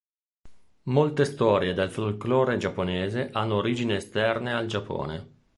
[0.85, 5.29] Molte storie del folclore giapponese hanno origini esterne al Giappone.